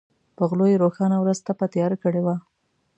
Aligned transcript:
په 0.35 0.43
غلو 0.49 0.65
یې 0.71 0.81
روښانه 0.83 1.17
ورځ 1.19 1.37
تپه 1.47 1.65
تیاره 1.73 1.97
کړې 2.03 2.21
وه. 2.25 2.35